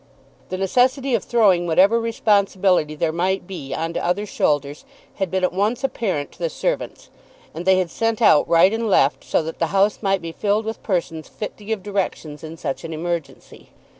[0.49, 4.83] The necessity of throwing whatever responsibility there might be on to other shoulders
[5.17, 7.11] had been at once apparent to the servants,
[7.53, 10.65] and they had sent out right and left, so that the house might be filled
[10.65, 13.69] with persons fit to give directions in such an emergency.